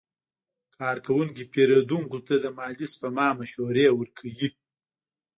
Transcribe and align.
کارکوونکي 0.77 1.43
پیرودونکو 1.53 2.19
ته 2.27 2.35
د 2.43 2.45
مالي 2.57 2.87
سپما 2.93 3.27
مشورې 3.39 3.87
ورکوي. 3.99 4.49